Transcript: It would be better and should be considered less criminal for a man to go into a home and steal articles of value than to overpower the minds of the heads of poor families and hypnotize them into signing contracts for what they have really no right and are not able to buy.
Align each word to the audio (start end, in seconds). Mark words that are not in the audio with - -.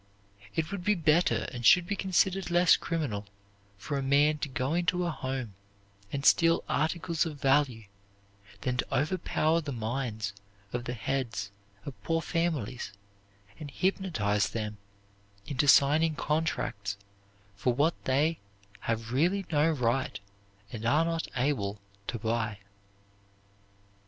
It 0.55 0.71
would 0.71 0.83
be 0.83 0.95
better 0.95 1.47
and 1.51 1.63
should 1.63 1.85
be 1.85 1.95
considered 1.95 2.49
less 2.49 2.75
criminal 2.75 3.27
for 3.77 3.99
a 3.99 4.01
man 4.01 4.39
to 4.39 4.49
go 4.49 4.73
into 4.73 5.05
a 5.05 5.11
home 5.11 5.53
and 6.11 6.25
steal 6.25 6.63
articles 6.67 7.23
of 7.23 7.39
value 7.39 7.83
than 8.61 8.77
to 8.77 8.95
overpower 8.97 9.61
the 9.61 9.71
minds 9.71 10.33
of 10.73 10.85
the 10.85 10.95
heads 10.95 11.51
of 11.85 11.93
poor 12.01 12.19
families 12.19 12.91
and 13.59 13.69
hypnotize 13.69 14.49
them 14.49 14.79
into 15.45 15.67
signing 15.67 16.15
contracts 16.15 16.97
for 17.55 17.71
what 17.71 17.93
they 18.05 18.39
have 18.79 19.11
really 19.11 19.45
no 19.51 19.69
right 19.69 20.19
and 20.71 20.83
are 20.83 21.05
not 21.05 21.27
able 21.37 21.79
to 22.07 22.17
buy. 22.17 22.57